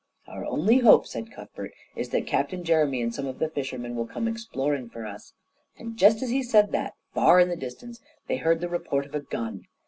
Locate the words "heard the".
8.37-8.67